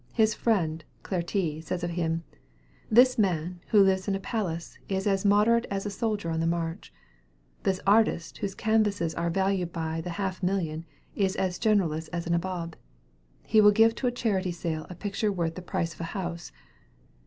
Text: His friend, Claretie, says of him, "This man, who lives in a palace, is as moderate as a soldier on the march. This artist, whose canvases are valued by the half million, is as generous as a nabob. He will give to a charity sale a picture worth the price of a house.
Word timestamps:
His 0.13 0.33
friend, 0.33 0.83
Claretie, 1.03 1.61
says 1.63 1.83
of 1.83 1.91
him, 1.91 2.23
"This 2.89 3.19
man, 3.19 3.59
who 3.67 3.83
lives 3.83 4.07
in 4.07 4.15
a 4.15 4.19
palace, 4.19 4.79
is 4.89 5.05
as 5.05 5.23
moderate 5.25 5.67
as 5.69 5.85
a 5.85 5.91
soldier 5.91 6.31
on 6.31 6.39
the 6.39 6.47
march. 6.47 6.91
This 7.61 7.79
artist, 7.85 8.39
whose 8.39 8.55
canvases 8.55 9.13
are 9.13 9.29
valued 9.29 9.71
by 9.71 10.01
the 10.01 10.09
half 10.17 10.41
million, 10.41 10.85
is 11.15 11.35
as 11.35 11.59
generous 11.59 12.07
as 12.07 12.25
a 12.25 12.31
nabob. 12.31 12.75
He 13.43 13.61
will 13.61 13.69
give 13.69 13.93
to 13.93 14.07
a 14.07 14.11
charity 14.11 14.51
sale 14.51 14.87
a 14.89 14.95
picture 14.95 15.31
worth 15.31 15.53
the 15.53 15.61
price 15.61 15.93
of 15.93 16.01
a 16.01 16.17
house. 16.17 16.51